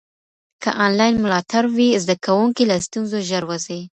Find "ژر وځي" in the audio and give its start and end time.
3.29-3.81